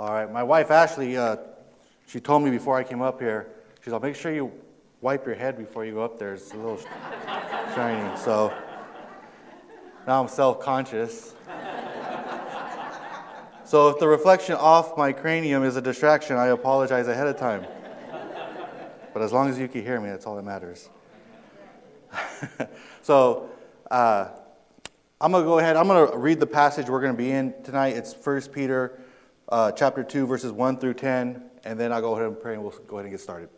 [0.00, 1.36] All right, my wife Ashley, uh,
[2.06, 3.48] she told me before I came up here,
[3.84, 4.50] she's like, make sure you
[5.02, 6.32] wipe your head before you go up there.
[6.32, 6.78] It's a little
[7.74, 8.16] shiny.
[8.16, 8.50] So
[10.06, 11.34] now I'm self conscious.
[13.64, 17.66] So if the reflection off my cranium is a distraction, I apologize ahead of time.
[19.12, 20.88] But as long as you can hear me, that's all that matters.
[23.02, 23.50] so
[23.90, 24.28] uh,
[25.20, 25.76] I'm going to go ahead.
[25.76, 27.98] I'm going to read the passage we're going to be in tonight.
[27.98, 28.98] It's 1 Peter
[29.50, 31.42] uh, chapter 2, verses 1 through 10.
[31.64, 33.48] And then I'll go ahead and pray and we'll go ahead and get started.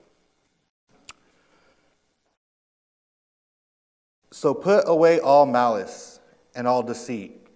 [4.31, 6.19] So put away all malice
[6.55, 7.47] and all deceit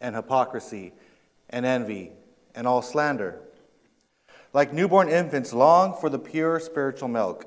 [0.00, 0.92] and hypocrisy
[1.50, 2.12] and envy
[2.54, 3.40] and all slander.
[4.52, 7.46] Like newborn infants, long for the pure spiritual milk,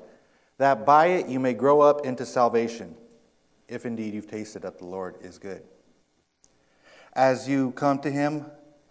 [0.58, 2.96] that by it you may grow up into salvation,
[3.68, 5.62] if indeed you've tasted that the Lord is good.
[7.12, 8.46] As you come to him,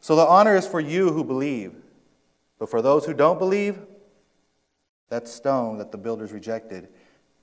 [0.00, 1.74] So the honor is for you who believe,
[2.58, 3.78] but for those who don't believe,
[5.08, 6.88] that stone that the builders rejected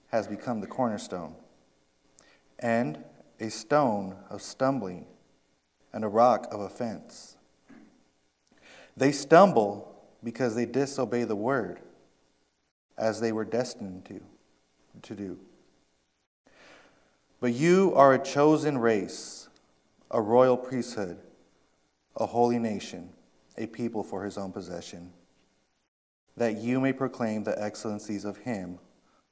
[0.07, 1.35] has become the cornerstone,
[2.59, 3.03] and
[3.39, 5.05] a stone of stumbling
[5.91, 7.37] and a rock of offense.
[8.95, 11.79] They stumble because they disobey the word
[12.97, 14.21] as they were destined to,
[15.01, 15.37] to do.
[17.39, 19.49] But you are a chosen race,
[20.09, 21.17] a royal priesthood,
[22.17, 23.09] a holy nation,
[23.57, 25.11] a people for his own possession,
[26.37, 28.79] that you may proclaim the excellencies of him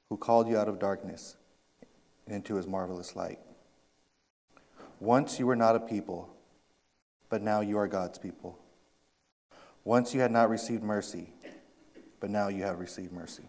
[0.08, 1.36] who called you out of darkness
[2.26, 3.38] into his marvelous light.
[5.00, 6.34] Once you were not a people,
[7.28, 8.58] but now you are God's people.
[9.84, 11.28] Once you had not received mercy,
[12.20, 13.44] but now you have received mercy.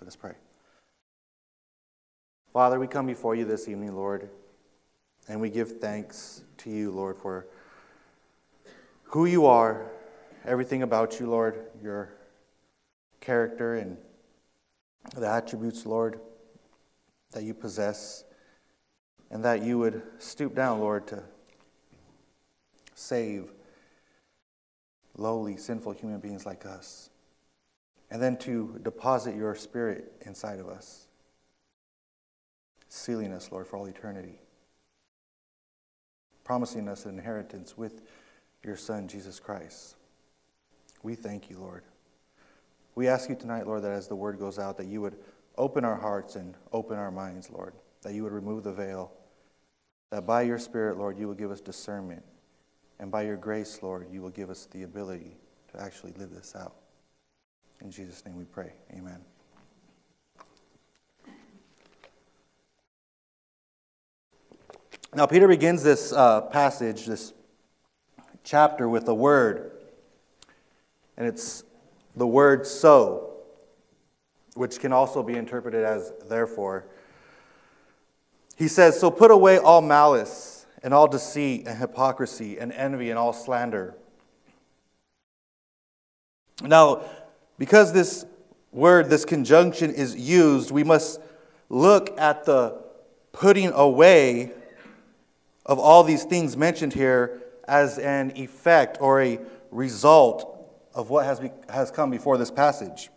[0.00, 0.34] Let us pray.
[2.52, 4.28] Father, we come before you this evening, Lord,
[5.28, 7.46] and we give thanks to you, Lord, for
[9.08, 9.90] who you are,
[10.44, 12.12] everything about you, Lord, your
[13.20, 13.96] character and
[15.14, 16.20] the attributes, Lord,
[17.32, 18.24] that you possess,
[19.30, 21.22] and that you would stoop down, Lord, to
[22.94, 23.52] save
[25.16, 27.10] lowly, sinful human beings like us,
[28.10, 31.06] and then to deposit your spirit inside of us,
[32.88, 34.40] sealing us, Lord, for all eternity,
[36.44, 38.02] promising us an inheritance with
[38.66, 39.96] your Son, Jesus Christ.
[41.02, 41.84] We thank you, Lord.
[42.94, 45.16] We ask you tonight, Lord, that as the word goes out, that you would
[45.56, 49.12] open our hearts and open our minds, Lord, that you would remove the veil,
[50.10, 52.24] that by your Spirit, Lord, you will give us discernment
[52.98, 55.36] and by your grace, Lord, you will give us the ability
[55.72, 56.74] to actually live this out.
[57.80, 58.72] In Jesus' name we pray.
[58.92, 59.20] Amen.
[65.14, 67.32] Now, Peter begins this uh, passage, this
[68.46, 69.72] chapter, with a word.
[71.18, 71.64] And it's
[72.14, 73.34] the word so,
[74.54, 76.86] which can also be interpreted as therefore.
[78.56, 83.18] He says, So put away all malice and all deceit and hypocrisy and envy and
[83.18, 83.94] all slander.
[86.62, 87.02] Now,
[87.58, 88.24] because this
[88.70, 91.20] word, this conjunction is used, we must
[91.68, 92.80] look at the
[93.32, 94.52] putting away
[95.66, 99.38] of all these things mentioned here as an effect or a
[99.70, 100.52] result
[100.94, 103.10] of what has, be, has come before this passage.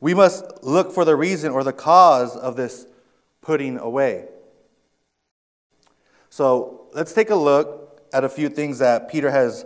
[0.00, 2.86] We must look for the reason or the cause of this
[3.40, 4.26] putting away.
[6.28, 9.64] So let's take a look at a few things that Peter has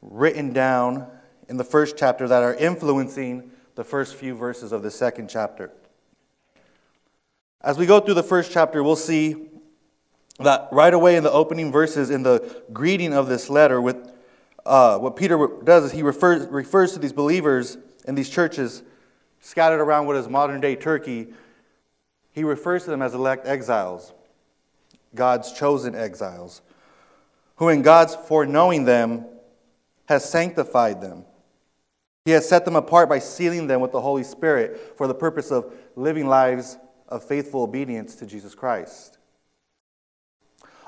[0.00, 1.06] written down
[1.48, 5.72] in the first chapter that are influencing the first few verses of the second chapter.
[7.60, 9.49] As we go through the first chapter, we'll see
[10.44, 14.12] that right away in the opening verses, in the greeting of this letter, with
[14.64, 18.82] uh, what Peter does is he refers, refers to these believers in these churches
[19.40, 21.28] scattered around what is modern day Turkey.
[22.32, 24.12] He refers to them as elect exiles.
[25.14, 26.62] God's chosen exiles,
[27.56, 29.24] who in God's foreknowing them
[30.08, 31.24] has sanctified them.
[32.24, 35.50] He has set them apart by sealing them with the Holy Spirit for the purpose
[35.50, 36.76] of living lives
[37.08, 39.18] of faithful obedience to Jesus Christ.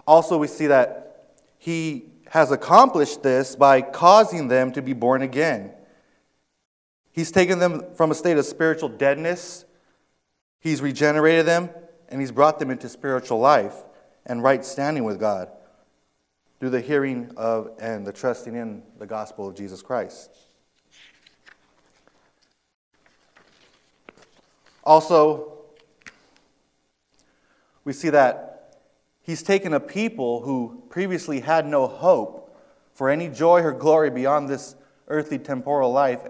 [0.06, 5.72] Also, we see that He has accomplished this by causing them to be born again.
[7.12, 9.64] He's taken them from a state of spiritual deadness,
[10.60, 11.70] He's regenerated them,
[12.08, 13.74] and He's brought them into spiritual life
[14.24, 15.50] and right standing with God
[16.58, 20.30] through the hearing of and the trusting in the gospel of Jesus Christ.
[24.84, 25.58] Also,
[27.84, 28.51] we see that
[29.22, 32.54] He's taken a people who previously had no hope
[32.92, 34.74] for any joy or glory beyond this
[35.08, 36.20] earthly temporal life,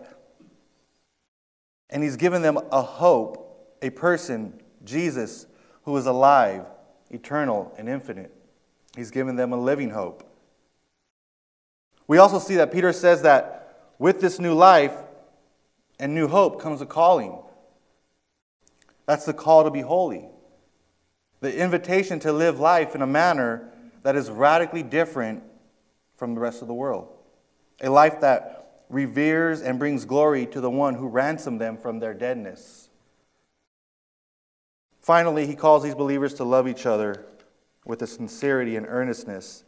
[1.89, 5.47] and He's given them a hope, a person, Jesus,
[5.85, 6.67] who is alive,
[7.11, 8.33] eternal, and infinite.
[8.95, 10.29] He's given them a living hope.
[12.07, 14.95] We also see that Peter says that with this new life
[15.99, 17.39] and new hope comes a calling.
[19.07, 20.29] That's the call to be holy
[21.43, 23.69] the invitation to live life in a manner
[24.05, 25.43] that is radically different
[26.17, 27.09] from the rest of the world.
[27.83, 32.15] A life that reveres and brings glory to the one who ransomed them from their
[32.15, 32.91] deadness.
[35.01, 37.27] Finally, he calls these believers to love each other
[37.85, 39.65] with a sincerity and earnestness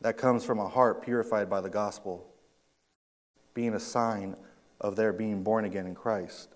[0.00, 2.26] that comes from a heart purified by the gospel,
[3.52, 4.34] being a sign
[4.80, 6.54] of their being born again in Christ.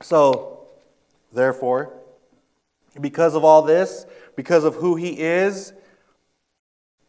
[0.00, 0.66] So,
[1.32, 1.92] therefore,
[3.00, 4.06] because of all this,
[4.36, 5.72] because of who he is,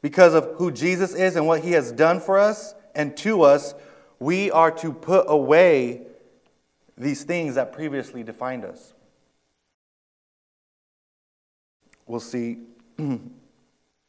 [0.02, 3.74] because of who Jesus is and what he has done for us and to us,
[4.20, 6.02] we are to put away
[6.98, 8.94] these things that previously defined us.
[12.08, 12.58] We'll see
[12.98, 13.32] in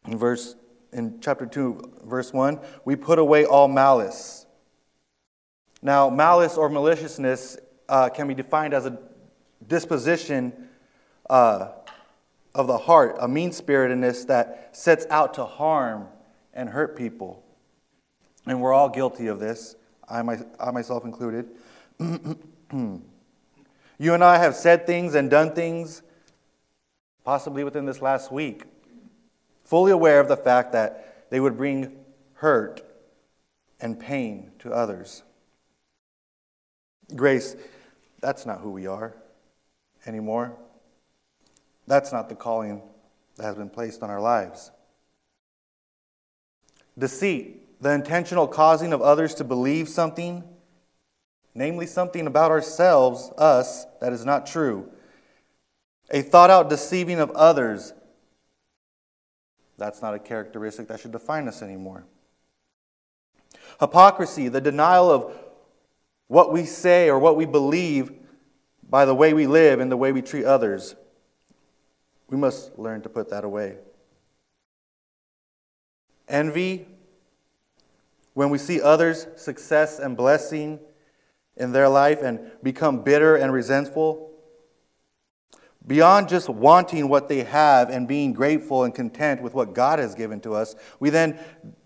[0.06, 0.56] verse
[0.92, 4.46] in chapter 2 verse 1, we put away all malice.
[5.82, 7.58] Now, malice or maliciousness
[7.90, 8.96] uh, can be defined as a
[9.66, 10.69] disposition
[11.28, 11.69] uh,
[12.54, 16.06] of the heart, a mean spiritedness that sets out to harm
[16.54, 17.42] and hurt people.
[18.46, 19.75] And we're all guilty of this,
[20.08, 21.48] I, my, I myself included.
[21.98, 23.02] you
[23.98, 26.02] and I have said things and done things,
[27.25, 28.64] possibly within this last week,
[29.64, 31.96] fully aware of the fact that they would bring
[32.34, 32.82] hurt
[33.81, 35.22] and pain to others.
[37.14, 37.56] Grace,
[38.20, 39.14] that's not who we are
[40.06, 40.56] anymore.
[41.87, 42.82] That's not the calling
[43.37, 44.70] that has been placed on our lives.
[46.99, 50.44] Deceit, the intentional causing of others to believe something,
[51.55, 54.90] namely something about ourselves, us, that is not true.
[56.11, 57.93] A thought out deceiving of others,
[59.78, 62.05] that's not a characteristic that should define us anymore.
[63.81, 65.32] Hypocrisy, the denial of
[66.30, 68.12] what we say or what we believe
[68.88, 70.94] by the way we live and the way we treat others.
[72.28, 73.78] We must learn to put that away.
[76.28, 76.86] Envy,
[78.34, 80.78] when we see others' success and blessing
[81.56, 84.30] in their life and become bitter and resentful,
[85.84, 90.14] beyond just wanting what they have and being grateful and content with what God has
[90.14, 91.40] given to us, we then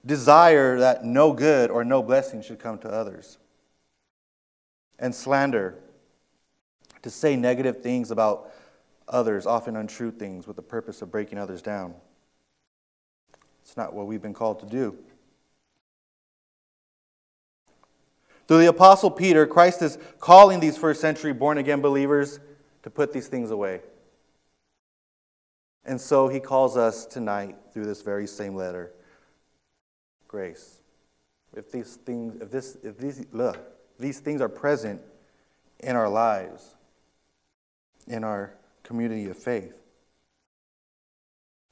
[0.04, 3.38] desire that no good or no blessing should come to others
[4.98, 5.76] and slander,
[7.02, 8.50] to say negative things about
[9.08, 11.94] others, often untrue things, with the purpose of breaking others down.
[13.62, 14.96] It's not what we've been called to do.
[18.46, 22.40] Through the Apostle Peter, Christ is calling these first century born again believers
[22.82, 23.80] to put these things away.
[25.86, 28.92] And so he calls us tonight through this very same letter
[30.28, 30.80] grace.
[31.54, 33.58] If these things, if this, if these, look,
[34.04, 35.00] these things are present
[35.80, 36.76] in our lives,
[38.06, 39.80] in our community of faith.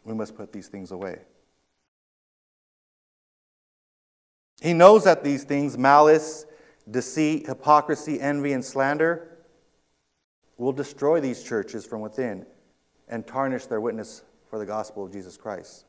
[0.04, 1.18] We must put these things away.
[4.62, 6.46] He knows that these things, malice,
[6.90, 9.28] deceit, hypocrisy, envy, and slander,
[10.56, 12.46] will destroy these churches from within
[13.08, 15.84] and tarnish their witness for the gospel of Jesus Christ.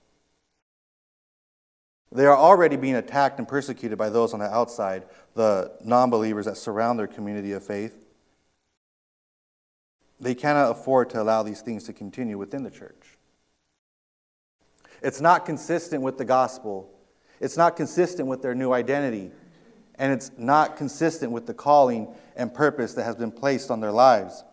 [2.12, 6.46] They are already being attacked and persecuted by those on the outside, the non believers
[6.46, 7.96] that surround their community of faith.
[10.20, 13.18] They cannot afford to allow these things to continue within the church.
[15.02, 16.90] It's not consistent with the gospel,
[17.42, 19.32] it's not consistent with their new identity,
[19.96, 23.92] and it's not consistent with the calling and purpose that has been placed on their
[23.92, 24.44] lives.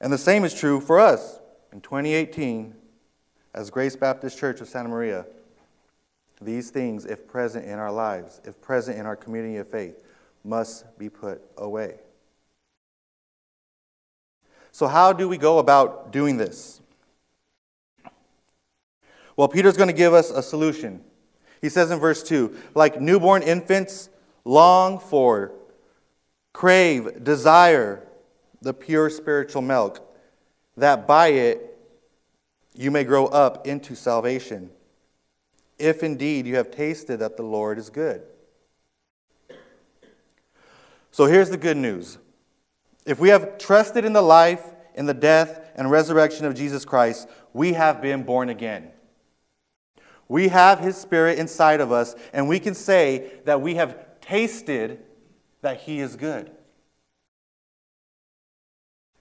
[0.00, 1.40] And the same is true for us
[1.72, 2.74] in 2018
[3.54, 5.24] as Grace Baptist Church of Santa Maria.
[6.44, 10.02] These things, if present in our lives, if present in our community of faith,
[10.44, 11.96] must be put away.
[14.72, 16.80] So, how do we go about doing this?
[19.36, 21.02] Well, Peter's going to give us a solution.
[21.60, 24.08] He says in verse 2 like newborn infants,
[24.44, 25.52] long for,
[26.52, 28.06] crave, desire
[28.60, 30.00] the pure spiritual milk,
[30.76, 31.78] that by it
[32.74, 34.70] you may grow up into salvation,
[35.82, 38.22] if indeed you have tasted that the Lord is good.
[41.10, 42.18] So here's the good news.
[43.04, 47.28] If we have trusted in the life, in the death, and resurrection of Jesus Christ,
[47.52, 48.92] we have been born again.
[50.28, 55.00] We have His Spirit inside of us, and we can say that we have tasted
[55.62, 56.50] that He is good.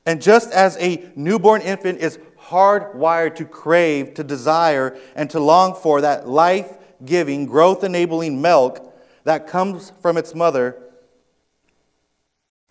[0.05, 2.19] And just as a newborn infant is
[2.51, 8.93] hardwired to crave, to desire, and to long for that life giving, growth enabling milk
[9.23, 10.81] that comes from its mother,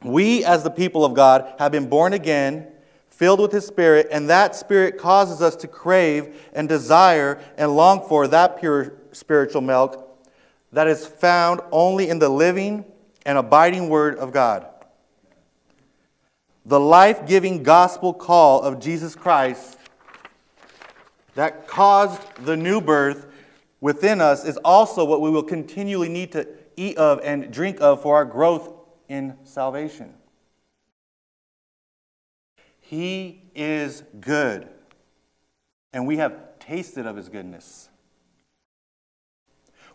[0.03, 2.69] we, as the people of God, have been born again,
[3.09, 8.07] filled with His Spirit, and that Spirit causes us to crave and desire and long
[8.09, 10.07] for that pure spiritual milk
[10.73, 12.85] that is found only in the living
[13.27, 14.70] and abiding Word of God.
[16.65, 19.79] The life giving gospel call of Jesus Christ
[21.35, 23.27] that caused the new birth
[23.81, 28.03] within us is also what we will continually need to eat of and drink of
[28.03, 28.69] for our growth
[29.09, 30.15] in salvation.
[32.81, 34.69] He is good,
[35.93, 37.89] and we have tasted of his goodness.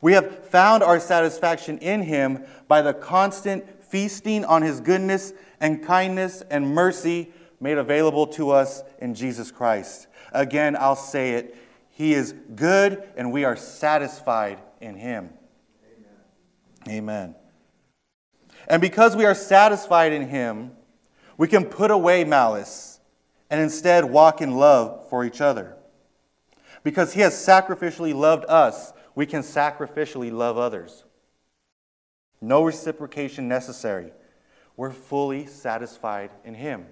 [0.01, 5.83] We have found our satisfaction in him by the constant feasting on his goodness and
[5.83, 10.07] kindness and mercy made available to us in Jesus Christ.
[10.31, 11.55] Again, I'll say it.
[11.89, 15.29] He is good, and we are satisfied in him.
[16.87, 16.97] Amen.
[16.97, 17.35] Amen.
[18.67, 20.71] And because we are satisfied in Him,
[21.37, 22.99] we can put away malice
[23.49, 25.75] and instead walk in love for each other.
[26.83, 31.04] Because He has sacrificially loved us, we can sacrificially love others.
[32.45, 34.11] No reciprocation necessary.
[34.77, 36.85] We're fully satisfied in Him.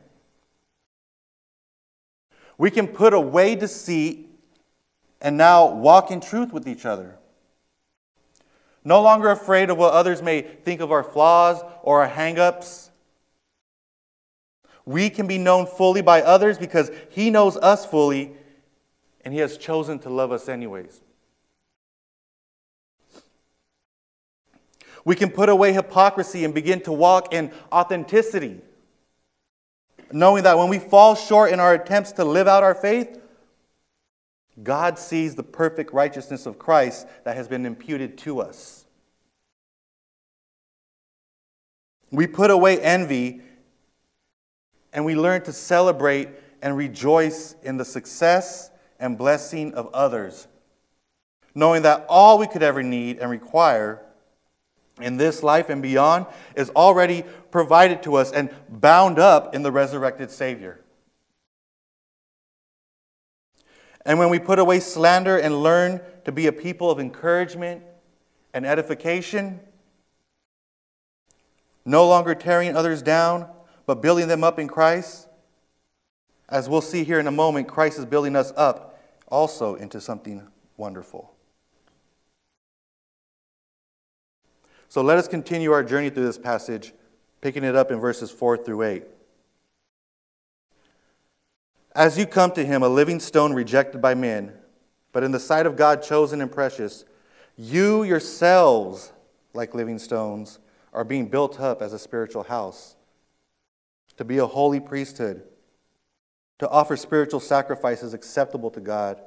[2.58, 4.30] We can put away deceit
[5.22, 7.20] and now walk in truth with each other.
[8.84, 12.90] No longer afraid of what others may think of our flaws or our hangups.
[14.86, 18.34] We can be known fully by others because He knows us fully
[19.24, 21.03] and He has chosen to love us anyways.
[25.06, 28.62] We can put away hypocrisy and begin to walk in authenticity,
[30.12, 33.20] knowing that when we fall short in our attempts to live out our faith,
[34.62, 38.86] God sees the perfect righteousness of Christ that has been imputed to us.
[42.12, 43.42] We put away envy
[44.94, 46.30] and we learn to celebrate
[46.62, 48.70] and rejoice in the success
[49.00, 50.48] and blessing of others,
[51.56, 54.06] knowing that all we could ever need and require
[55.02, 59.72] in this life and beyond is already provided to us and bound up in the
[59.72, 60.80] resurrected Savior.
[64.06, 67.84] And when we put away slander and learn to be a people of encouragement
[68.54, 69.60] and edification,
[71.86, 73.48] no longer tearing others down,
[73.86, 75.28] but building them up in Christ,
[76.50, 80.48] as we'll see here in a moment, Christ is building us up also into something
[80.78, 81.33] wonderful.
[84.94, 86.94] So let us continue our journey through this passage,
[87.42, 89.04] picking it up in verses 4 through 8.
[91.96, 94.54] As you come to him, a living stone rejected by men,
[95.12, 97.06] but in the sight of God chosen and precious,
[97.58, 99.14] you yourselves,
[99.56, 100.60] like living stones,
[100.94, 102.96] are being built up as a spiritual house,
[104.18, 105.42] to be a holy priesthood,
[106.60, 109.20] to offer spiritual sacrifices acceptable to God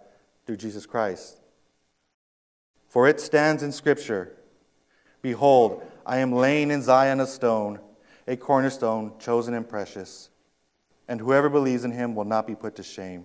[0.46, 1.40] through Jesus Christ.
[2.88, 4.36] For it stands in Scripture
[5.26, 7.80] Behold, I am laying in Zion a stone,
[8.28, 10.30] a cornerstone chosen and precious
[11.08, 13.24] and whoever believes in him will not be put to shame.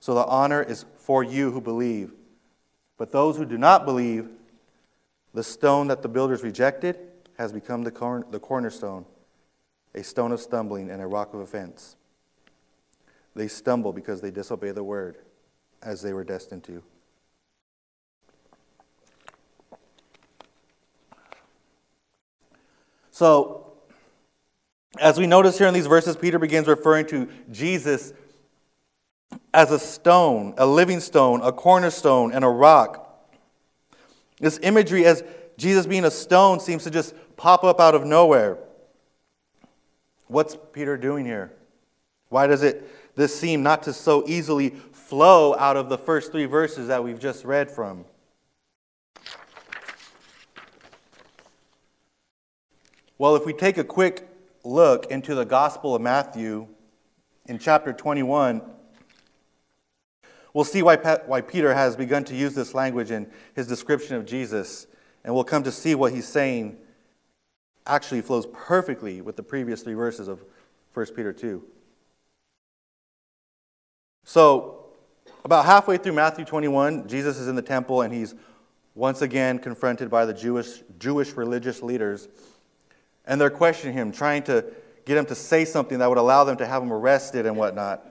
[0.00, 2.12] So the honor is for you who believe.
[2.96, 4.30] But those who do not believe,
[5.34, 6.96] the stone that the builders rejected
[7.36, 9.04] has become the, the cornerstone,
[9.94, 11.94] a stone of stumbling and a rock of offense.
[13.34, 15.18] They stumble because they disobey the word,
[15.82, 16.82] as they were destined to.
[23.14, 23.74] So,
[24.98, 28.12] as we notice here in these verses, Peter begins referring to Jesus
[29.52, 33.30] as a stone, a living stone, a cornerstone, and a rock.
[34.40, 35.22] This imagery as
[35.56, 38.58] Jesus being a stone seems to just pop up out of nowhere.
[40.26, 41.52] What's Peter doing here?
[42.30, 46.46] Why does it this seem not to so easily flow out of the first three
[46.46, 48.06] verses that we've just read from?
[53.24, 54.28] Well, if we take a quick
[54.64, 56.68] look into the Gospel of Matthew
[57.46, 58.60] in chapter 21,
[60.52, 64.26] we'll see why, why Peter has begun to use this language in his description of
[64.26, 64.86] Jesus,
[65.24, 66.76] and we'll come to see what he's saying
[67.86, 70.44] actually flows perfectly with the previous three verses of
[70.92, 71.64] 1 Peter 2.
[74.24, 74.84] So,
[75.46, 78.34] about halfway through Matthew 21, Jesus is in the temple and he's
[78.94, 82.28] once again confronted by the Jewish, Jewish religious leaders.
[83.26, 84.64] And they're questioning him, trying to
[85.04, 88.06] get him to say something that would allow them to have him arrested and whatnot.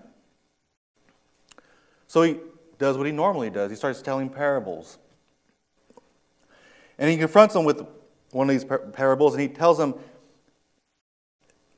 [2.07, 2.37] So he
[2.77, 4.97] does what he normally does he starts telling parables.
[6.97, 7.81] And he confronts them with
[8.31, 9.95] one of these parables and he tells them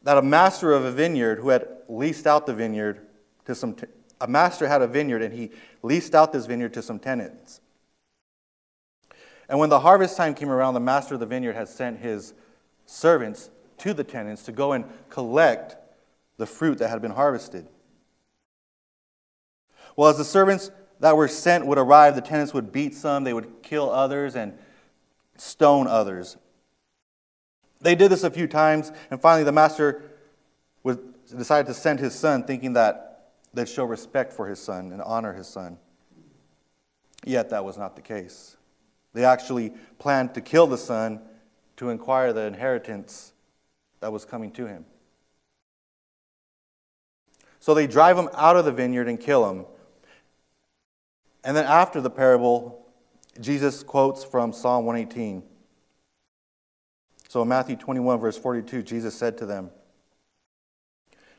[0.04, 3.06] that a master of a vineyard who had leased out the vineyard
[3.46, 3.88] to some t-
[4.22, 5.51] a master had a vineyard and he
[5.84, 7.62] leased out this vineyard to some tenants.
[9.48, 12.34] And when the harvest time came around, the master of the vineyard had sent his
[12.86, 13.50] servants
[13.80, 15.75] to the tenants to go and collect
[16.38, 17.68] the fruit that had been harvested.
[19.96, 23.34] Well, as the servants that were sent would arrive, the tenants would beat some, they
[23.34, 24.58] would kill others, and
[25.38, 26.38] stone others.
[27.82, 30.04] They did this a few times, and finally the master
[30.84, 30.98] was,
[31.36, 35.34] decided to send his son, thinking that they'd show respect for his son and honor
[35.34, 35.77] his son.
[37.25, 38.58] Yet that was not the case.
[39.13, 41.22] They actually planned to kill the son
[41.77, 43.34] to inquire the inheritance
[44.00, 44.86] that was coming to him.
[47.60, 49.65] So they drive him out of the vineyard and kill him.
[51.44, 52.86] And then after the parable,
[53.39, 55.44] Jesus quotes from Psalm 118.
[57.27, 59.72] So in Matthew 21, verse 42, Jesus said to them,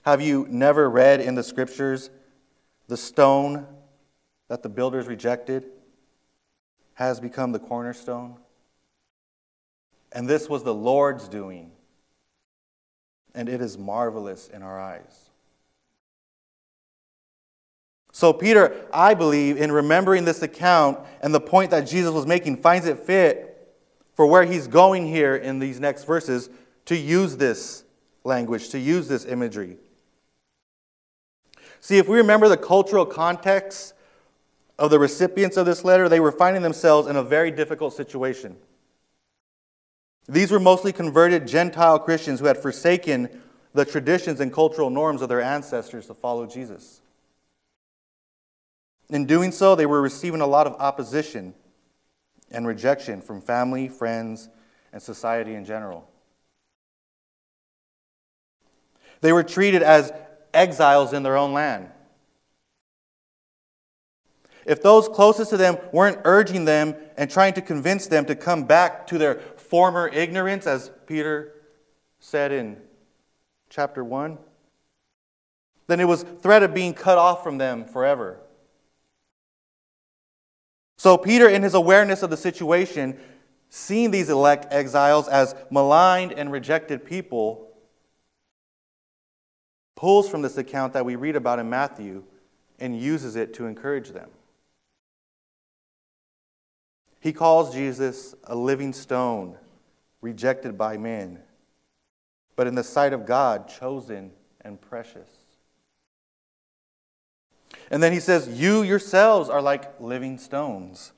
[0.02, 2.11] Have you never read in the scriptures
[2.88, 3.66] the stone
[4.49, 5.66] that the builders rejected
[6.95, 8.37] has become the cornerstone?
[10.17, 11.73] And this was the Lord's doing,
[13.35, 15.29] and it is marvelous in our eyes.
[18.13, 22.57] So, Peter, I believe, in remembering this account and the point that Jesus was making,
[22.57, 23.76] finds it fit
[24.15, 26.49] for where he's going here in these next verses
[26.87, 27.85] to use this
[28.25, 29.76] language, to use this imagery.
[31.81, 33.93] See, if we remember the cultural context
[34.79, 38.57] of the recipients of this letter, they were finding themselves in a very difficult situation.
[40.28, 43.43] These were mostly converted Gentile Christians who had forsaken
[43.75, 47.00] the traditions and cultural norms of their ancestors to follow Jesus.
[49.08, 51.54] In doing so, they were receiving a lot of opposition
[52.50, 54.49] and rejection from family, friends,
[54.93, 56.08] and society in general.
[59.21, 60.12] They were treated as
[60.52, 61.91] exiles in their own land.
[64.65, 68.65] If those closest to them weren't urging them and trying to convince them to come
[68.65, 71.52] back to their former ignorance, as Peter
[72.19, 72.79] said in
[73.69, 74.39] chapter 1,
[75.87, 78.41] then it was threat of being cut off from them forever.
[80.99, 83.19] So, Peter, in his awareness of the situation,
[83.69, 87.69] seeing these elect exiles as maligned and rejected people,
[89.95, 92.25] pulls from this account that we read about in Matthew
[92.79, 94.31] and uses it to encourage them.
[97.26, 99.56] He calls Jesus a living stone,
[100.21, 101.41] rejected by men,
[102.54, 105.28] but in the sight of God, chosen and precious.
[107.91, 111.15] And then he says, You yourselves are like living stones.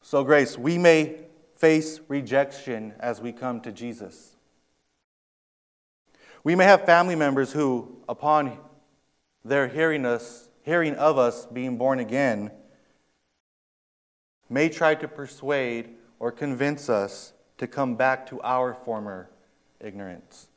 [0.00, 1.24] So, Grace, we may
[1.56, 4.36] face rejection as we come to Jesus.
[6.44, 8.60] We may have family members who, upon
[9.44, 12.52] their hearing us, hearing of us being born again,
[14.48, 19.30] may try to persuade or convince us to come back to our former
[19.80, 20.48] ignorance.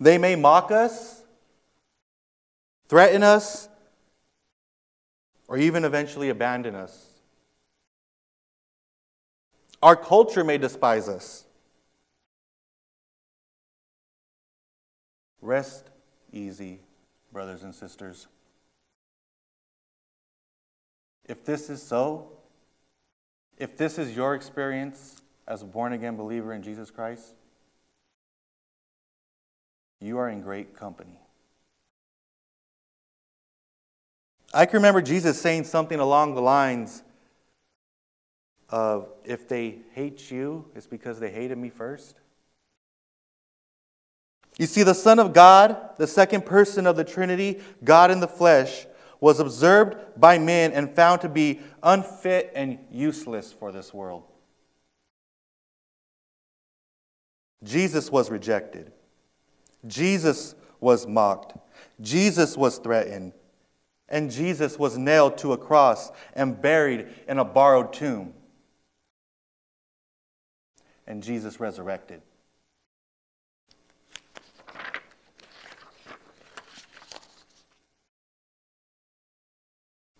[0.00, 1.22] They may mock us,
[2.88, 3.68] threaten us,
[5.48, 7.06] or even eventually abandon us.
[9.82, 11.44] Our culture may despise us.
[15.42, 15.90] Rest
[16.32, 16.80] easy,
[17.30, 18.26] brothers and sisters.
[21.26, 22.28] If this is so,
[23.56, 27.34] if this is your experience as a born again believer in Jesus Christ,
[30.00, 31.18] you are in great company.
[34.52, 37.02] I can remember Jesus saying something along the lines
[38.68, 42.16] of if they hate you, it's because they hated me first.
[44.58, 48.28] You see, the Son of God, the second person of the Trinity, God in the
[48.28, 48.86] flesh,
[49.24, 54.22] was observed by men and found to be unfit and useless for this world.
[57.62, 58.92] Jesus was rejected.
[59.86, 61.56] Jesus was mocked.
[62.02, 63.32] Jesus was threatened.
[64.10, 68.34] And Jesus was nailed to a cross and buried in a borrowed tomb.
[71.06, 72.20] And Jesus resurrected.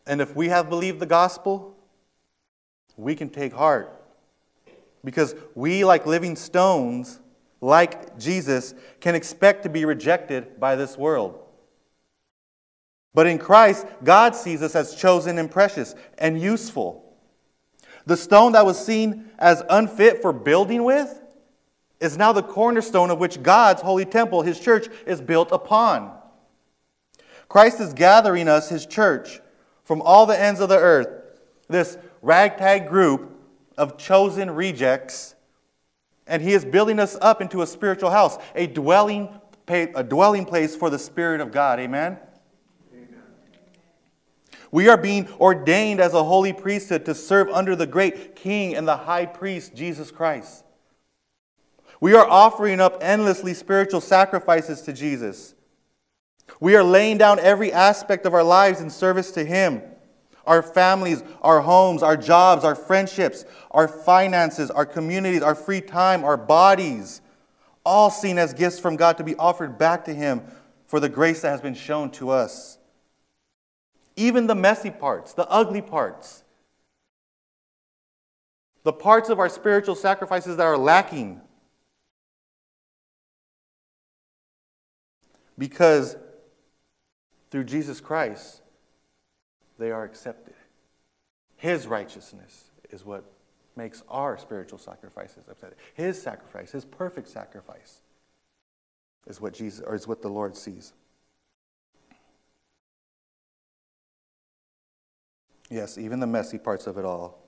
[0.07, 1.77] And if we have believed the gospel,
[2.97, 4.03] we can take heart.
[5.05, 7.21] Because we, like living stones,
[7.61, 11.41] like Jesus, can expect to be rejected by this world.
[13.15, 17.01] But in Christ, God sees us as chosen and precious and useful.
[18.07, 21.23] The stone that was seen as unfit for building with
[22.01, 26.13] is now the cornerstone of which God's holy temple, his church, is built upon.
[27.49, 29.41] Christ is gathering us, his church,
[29.85, 31.09] from all the ends of the earth,
[31.69, 33.31] this ragtag group
[33.77, 35.35] of chosen rejects,
[36.27, 39.29] and he is building us up into a spiritual house, a dwelling,
[39.69, 41.79] a dwelling place for the Spirit of God.
[41.81, 42.19] Amen?
[42.93, 43.09] Amen?
[44.71, 48.89] We are being ordained as a holy priesthood to serve under the great King and
[48.89, 50.65] the high priest, Jesus Christ.
[52.01, 55.55] We are offering up endlessly spiritual sacrifices to Jesus.
[56.61, 59.83] We are laying down every aspect of our lives in service to Him.
[60.47, 66.23] Our families, our homes, our jobs, our friendships, our finances, our communities, our free time,
[66.23, 67.23] our bodies,
[67.85, 70.43] all seen as gifts from God to be offered back to Him
[70.87, 72.79] for the grace that has been shown to us.
[74.17, 76.45] Even the messy parts, the ugly parts,
[78.85, 81.41] the parts of our spiritual sacrifices that are lacking.
[85.57, 86.17] Because
[87.55, 88.63] through Jesus Christ,
[89.79, 90.55] they are accepted.
[91.57, 93.23] His righteousness is what
[93.77, 95.79] makes our spiritual sacrifices accepted.
[95.95, 98.01] His sacrifice, his perfect sacrifice,
[99.29, 100.95] is what Jesus or is what the Lord sees.
[105.71, 107.39] Yes, even the messy parts of it all,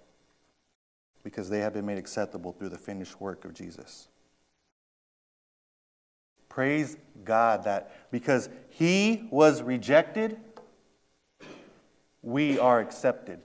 [1.24, 4.06] because they have been made acceptable through the finished work of Jesus.
[6.56, 10.38] Praise God that because he was rejected,
[12.22, 13.40] we are accepted.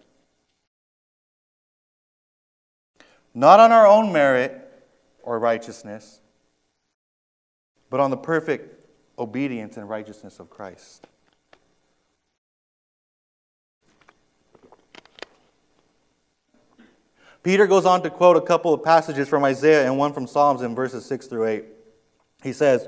[3.33, 4.85] Not on our own merit
[5.23, 6.21] or righteousness,
[7.89, 8.85] but on the perfect
[9.19, 11.05] obedience and righteousness of Christ.
[17.43, 20.61] Peter goes on to quote a couple of passages from Isaiah and one from Psalms
[20.61, 21.65] in verses 6 through 8.
[22.41, 22.87] He says,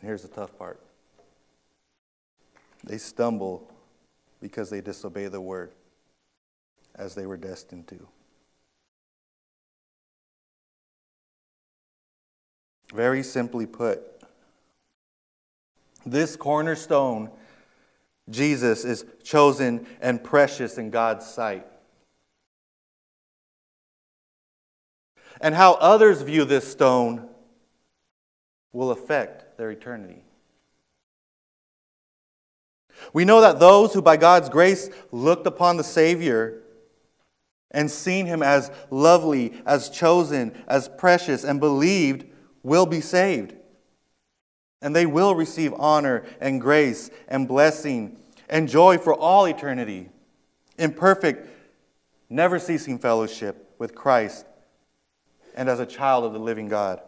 [0.00, 0.80] And here's the tough part
[2.84, 3.68] they stumble
[4.40, 5.72] because they disobey the word
[6.94, 8.06] as they were destined to.
[12.94, 14.00] Very simply put,
[16.06, 17.30] this cornerstone,
[18.30, 21.66] Jesus, is chosen and precious in God's sight.
[25.40, 27.28] And how others view this stone
[28.72, 30.22] will affect their eternity.
[33.12, 36.62] We know that those who, by God's grace, looked upon the Savior
[37.70, 42.24] and seen him as lovely, as chosen, as precious, and believed
[42.62, 43.54] will be saved.
[44.80, 48.16] And they will receive honor and grace and blessing
[48.48, 50.08] and joy for all eternity
[50.78, 51.48] in perfect,
[52.30, 54.46] never ceasing fellowship with Christ
[55.54, 57.00] and as a child of the living God.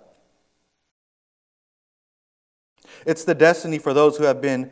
[3.07, 4.71] It's the destiny for those who have been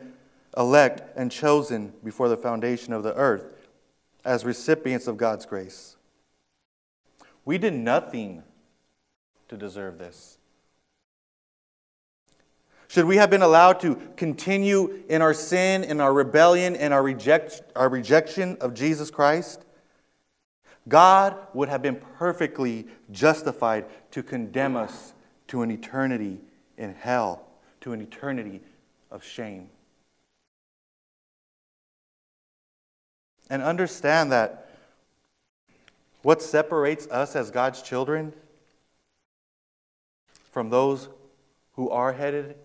[0.57, 3.53] elect and chosen before the foundation of the earth
[4.25, 5.95] as recipients of God's grace.
[7.45, 8.43] We did nothing
[9.47, 10.37] to deserve this.
[12.87, 17.03] Should we have been allowed to continue in our sin, in our rebellion, in our,
[17.03, 19.63] reject, our rejection of Jesus Christ?
[20.87, 25.13] God would have been perfectly justified to condemn us
[25.49, 26.39] to an eternity
[26.77, 27.48] in hell,
[27.81, 28.61] to an eternity
[29.11, 29.69] of shame.
[33.49, 34.69] And understand that
[36.21, 38.33] what separates us as God's children
[40.51, 41.09] from those
[41.73, 42.55] who are headed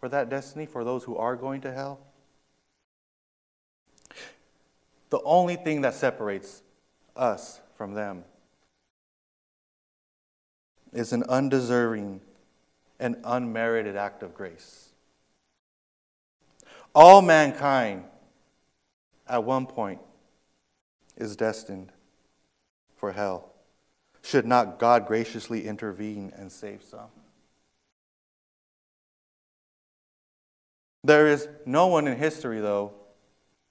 [0.00, 2.00] for that destiny, for those who are going to hell,
[5.10, 6.62] the only thing that separates
[7.14, 8.24] us from them
[10.92, 12.20] is an undeserving
[13.04, 14.88] and unmerited act of grace.
[16.94, 18.04] All mankind,
[19.28, 20.00] at one point,
[21.14, 21.92] is destined
[22.96, 23.52] for hell.
[24.22, 27.10] Should not God graciously intervene and save some?
[31.02, 32.94] There is no one in history, though,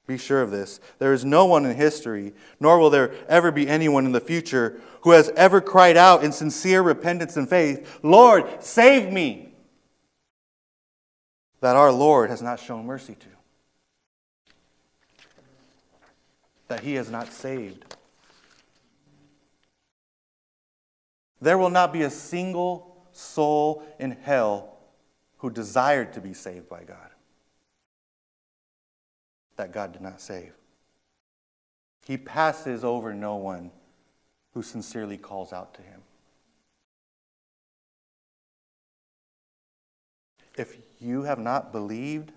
[0.06, 0.80] be sure of this.
[1.00, 4.82] There is no one in history, nor will there ever be anyone in the future,
[5.02, 9.54] who has ever cried out in sincere repentance and faith, Lord, save me,
[11.62, 13.28] that our Lord has not shown mercy to,
[16.68, 17.96] that he has not saved.
[21.42, 24.78] There will not be a single soul in hell
[25.38, 27.12] who desired to be saved by God
[29.56, 30.54] that God did not save.
[32.06, 33.72] He passes over no one
[34.54, 36.02] who sincerely calls out to him.
[40.56, 42.32] If you have not believed,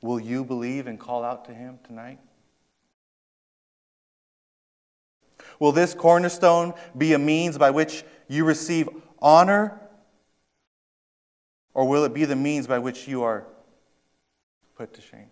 [0.00, 2.20] will you believe and call out to him tonight?
[5.58, 8.88] Will this cornerstone be a means by which you receive
[9.20, 9.80] honor?
[11.72, 13.46] Or will it be the means by which you are
[14.76, 15.30] put to shame?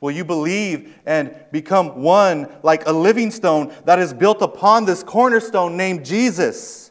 [0.00, 5.02] Will you believe and become one like a living stone that is built upon this
[5.02, 6.90] cornerstone named Jesus?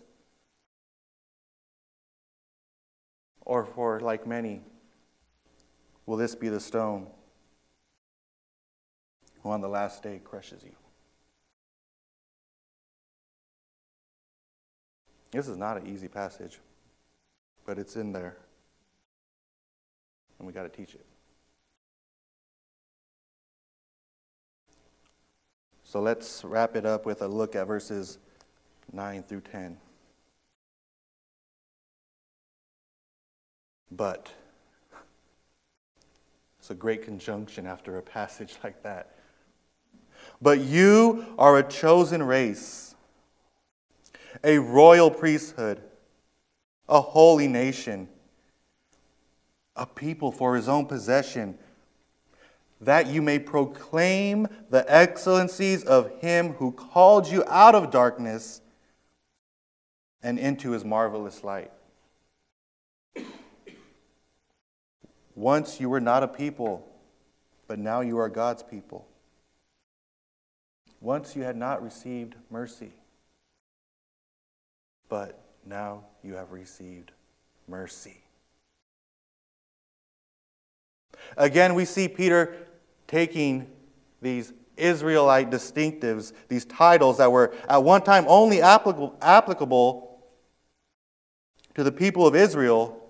[3.41, 4.61] Or for like many,
[6.05, 7.07] will this be the stone
[9.41, 10.75] who on the last day crushes you?
[15.29, 16.59] This is not an easy passage,
[17.65, 18.37] but it's in there
[20.37, 21.05] and we got to teach it.
[25.83, 28.17] So let's wrap it up with a look at verses
[28.91, 29.77] 9 through 10.
[33.91, 34.33] But,
[36.59, 39.15] it's a great conjunction after a passage like that.
[40.41, 42.95] But you are a chosen race,
[44.43, 45.81] a royal priesthood,
[46.89, 48.09] a holy nation
[49.75, 51.57] a people for his own possession,
[52.81, 58.61] that you may proclaim the excellencies of him who called you out of darkness
[60.21, 61.71] and into his marvelous light.
[65.35, 66.87] Once you were not a people,
[67.67, 69.07] but now you are God's people.
[71.01, 72.93] Once you had not received mercy,
[75.09, 77.11] but now you have received
[77.67, 78.24] mercy.
[81.37, 82.55] Again, we see Peter
[83.07, 83.67] taking
[84.21, 90.19] these Israelite distinctives, these titles that were at one time only applicable,
[91.75, 93.01] to the people of Israel,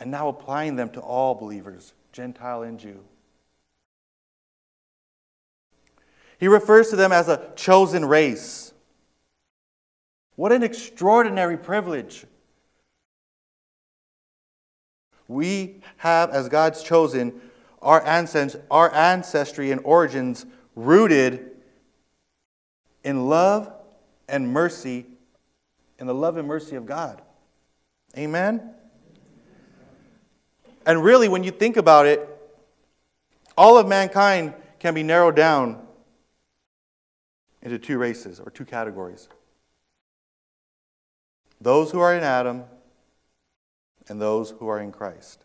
[0.00, 3.00] and now applying them to all believers, Gentile and Jew.
[6.38, 8.72] He refers to them as a chosen race.
[10.34, 12.26] What an extraordinary privilege
[15.28, 17.40] we have, as God's chosen,
[17.80, 18.02] our,
[18.70, 21.50] our ancestry and origins rooted
[23.02, 23.72] in love
[24.28, 25.06] and mercy,
[25.98, 27.22] in the love and mercy of God.
[28.16, 28.70] Amen?
[30.86, 32.28] And really, when you think about it,
[33.56, 35.80] all of mankind can be narrowed down
[37.62, 39.28] into two races or two categories
[41.60, 42.64] those who are in Adam
[44.08, 45.44] and those who are in Christ.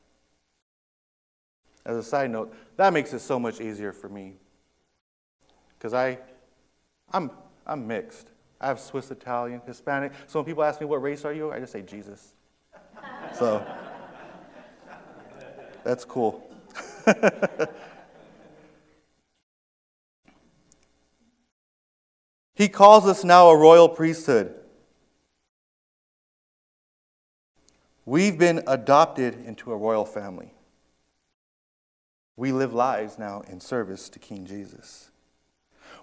[1.85, 4.35] As a side note, that makes it so much easier for me.
[5.77, 6.19] Because I
[7.11, 7.31] I'm
[7.65, 8.29] I'm mixed.
[8.61, 10.11] I have Swiss Italian, Hispanic.
[10.27, 12.33] So when people ask me what race are you, I just say Jesus.
[13.33, 13.65] so
[15.83, 16.45] that's cool.
[22.55, 24.58] he calls us now a royal priesthood.
[28.09, 30.51] We've been adopted into a royal family.
[32.35, 35.11] We live lives now in service to King Jesus.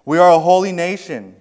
[0.05, 1.35] We are a holy nation.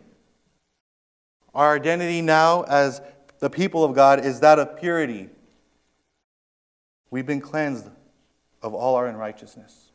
[1.55, 3.01] Our identity now as
[3.39, 5.29] the people of God is that of purity.
[7.13, 7.89] We've been cleansed
[8.61, 9.93] of all our unrighteousness.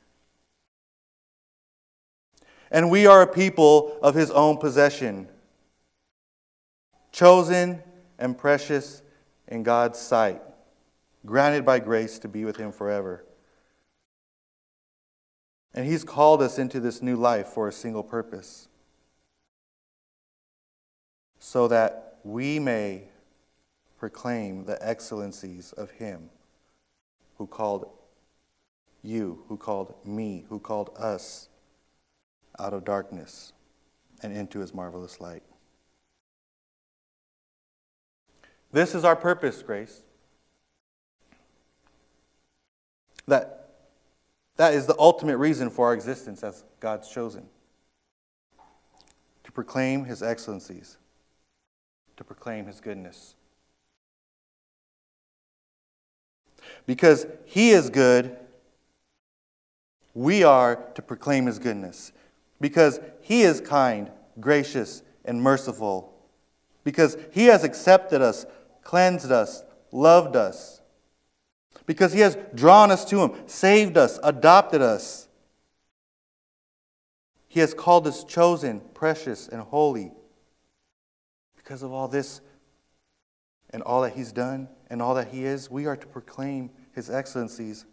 [2.72, 5.28] And we are a people of his own possession,
[7.12, 7.84] chosen
[8.18, 9.02] and precious
[9.50, 10.42] in God's sight,
[11.26, 13.24] granted by grace to be with him forever.
[15.74, 18.68] And he's called us into this new life for a single purpose
[21.40, 23.04] so that we may
[23.98, 26.30] proclaim the excellencies of him
[27.38, 27.90] who called
[29.04, 31.50] you, who called me, who called us
[32.60, 33.54] out of darkness
[34.22, 35.44] and into his marvelous light.
[38.72, 40.04] This is our purpose, Grace.
[43.32, 43.70] That,
[44.58, 47.46] that is the ultimate reason for our existence as God's chosen
[49.46, 50.98] to proclaim his excellencies,
[52.18, 53.36] to proclaim his goodness.
[56.86, 58.36] Because he is good,
[60.14, 62.12] we are to proclaim his goodness.
[62.60, 66.14] Because he is kind, gracious, and merciful.
[66.84, 68.46] Because he has accepted us,
[68.84, 69.64] cleansed us,
[69.94, 70.81] loved us.
[71.92, 75.28] Because he has drawn us to him, saved us, adopted us.
[77.50, 80.14] He has called us chosen, precious, and holy.
[81.58, 82.40] Because of all this
[83.72, 87.10] and all that he's done and all that he is, we are to proclaim his
[87.10, 87.86] excellencies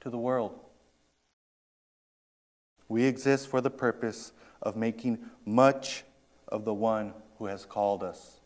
[0.00, 0.58] to the world.
[2.88, 6.02] We exist for the purpose of making much
[6.48, 8.40] of the one who has called us.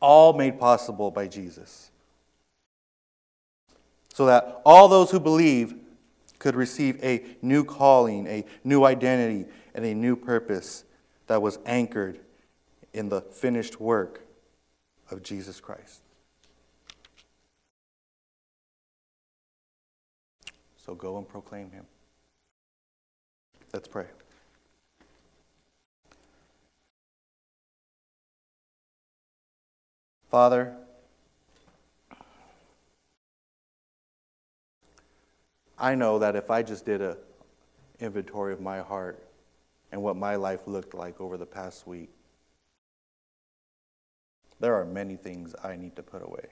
[0.00, 1.90] All made possible by Jesus.
[4.12, 5.74] So that all those who believe
[6.38, 10.84] could receive a new calling, a new identity, and a new purpose
[11.26, 12.18] that was anchored
[12.92, 14.26] in the finished work
[15.10, 16.00] of Jesus Christ.
[20.84, 21.84] So go and proclaim him.
[23.72, 24.06] Let's pray.
[30.30, 30.76] Father,
[35.76, 37.16] I know that if I just did a
[37.98, 39.26] inventory of my heart
[39.90, 42.10] and what my life looked like over the past week,
[44.60, 46.46] there are many things I need to put away.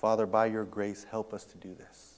[0.00, 2.14] Father, by your grace, help us to do this.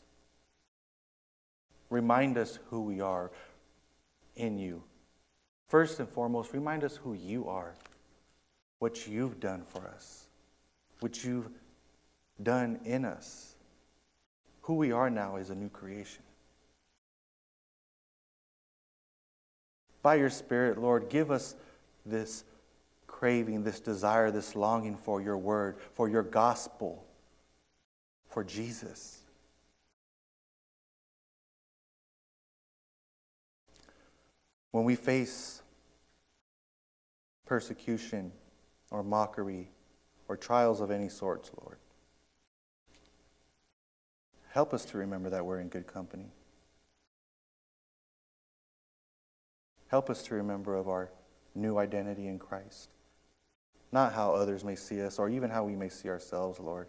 [1.91, 3.31] Remind us who we are
[4.35, 4.85] in you.
[5.73, 7.73] First and foremost, remind us who you are,
[8.79, 10.27] what you've done for us,
[11.01, 11.49] what you've
[12.43, 13.55] done in us.
[14.61, 16.25] Who we are now is a new creation.
[20.03, 21.55] By your Spirit, Lord, give us
[22.05, 22.45] this
[23.07, 27.03] craving, this desire, this longing for your word, for your gospel
[28.29, 29.21] for Jesus.
[34.71, 35.62] When we face
[37.47, 38.33] persecution
[38.91, 39.71] or mockery
[40.29, 41.79] or trials of any sorts, Lord,
[44.51, 46.33] help us to remember that we're in good company.
[49.89, 51.11] Help us to remember of our
[51.55, 52.91] new identity in Christ.
[53.91, 56.89] Not how others may see us or even how we may see ourselves, Lord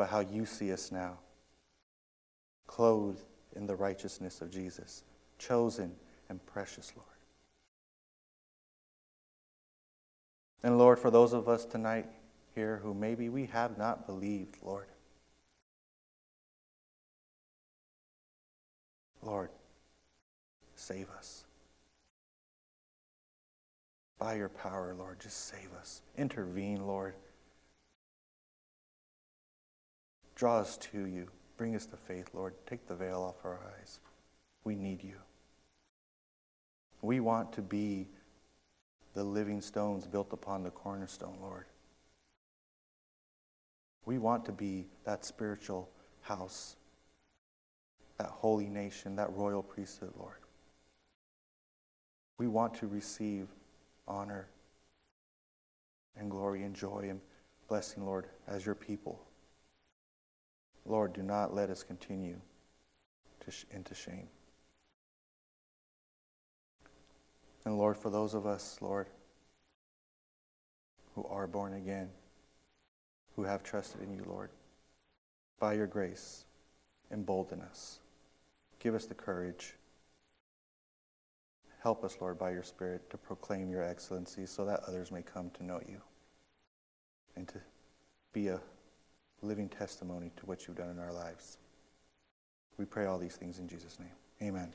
[0.00, 1.18] but how you see us now.
[2.66, 3.22] Clothed
[3.54, 5.04] in the righteousness of Jesus,
[5.38, 5.92] chosen
[6.30, 7.19] and precious, Lord.
[10.62, 12.06] And Lord, for those of us tonight
[12.54, 14.86] here who maybe we have not believed, Lord,
[19.22, 19.50] Lord,
[20.74, 21.44] save us.
[24.18, 26.02] By your power, Lord, just save us.
[26.18, 27.14] Intervene, Lord.
[30.34, 31.28] Draw us to you.
[31.56, 32.54] Bring us to faith, Lord.
[32.66, 34.00] Take the veil off our eyes.
[34.64, 35.16] We need you.
[37.02, 38.08] We want to be
[39.14, 41.66] the living stones built upon the cornerstone, Lord.
[44.04, 45.88] We want to be that spiritual
[46.22, 46.76] house,
[48.18, 50.38] that holy nation, that royal priesthood, Lord.
[52.38, 53.48] We want to receive
[54.08, 54.48] honor
[56.16, 57.20] and glory and joy and
[57.68, 59.20] blessing, Lord, as your people.
[60.86, 62.40] Lord, do not let us continue
[63.44, 64.28] to sh- into shame.
[67.64, 69.06] And Lord, for those of us, Lord,
[71.14, 72.08] who are born again,
[73.36, 74.50] who have trusted in you, Lord,
[75.58, 76.44] by your grace,
[77.10, 78.00] embolden us.
[78.78, 79.74] Give us the courage.
[81.82, 85.50] Help us, Lord, by your Spirit to proclaim your excellency so that others may come
[85.50, 86.00] to know you
[87.36, 87.60] and to
[88.32, 88.60] be a
[89.42, 91.58] living testimony to what you've done in our lives.
[92.76, 94.08] We pray all these things in Jesus' name.
[94.42, 94.72] Amen.